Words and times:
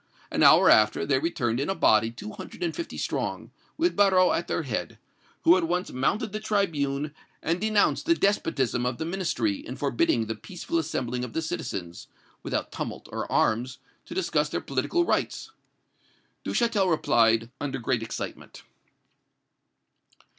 An 0.31 0.41
hour 0.41 0.67
after, 0.71 1.05
they 1.05 1.19
returned 1.19 1.59
in 1.59 1.69
a 1.69 1.75
body 1.75 2.09
two 2.09 2.31
hundred 2.31 2.63
and 2.63 2.75
fifty 2.75 2.97
strong, 2.97 3.51
with 3.77 3.95
Barrot 3.95 4.35
at 4.35 4.47
their 4.47 4.63
head, 4.63 4.97
who 5.43 5.55
at 5.57 5.67
once 5.67 5.91
mounted 5.91 6.31
the 6.31 6.39
tribune 6.39 7.13
and 7.43 7.61
denounced 7.61 8.07
the 8.07 8.15
despotism 8.15 8.83
of 8.83 8.97
the 8.97 9.05
Ministry 9.05 9.57
in 9.57 9.75
forbidding 9.75 10.25
the 10.25 10.33
peaceful 10.33 10.79
assembling 10.79 11.23
of 11.23 11.33
the 11.33 11.41
citizens, 11.43 12.07
without 12.41 12.71
tumult 12.71 13.09
or 13.11 13.31
arms, 13.31 13.77
to 14.05 14.15
discuss 14.15 14.49
their 14.49 14.59
political 14.59 15.05
rights. 15.05 15.51
Duchatel 16.43 16.89
replied, 16.89 17.51
under 17.61 17.77
great 17.77 18.01
excitement. 18.01 18.63